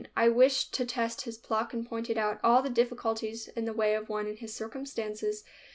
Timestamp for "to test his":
0.73-1.37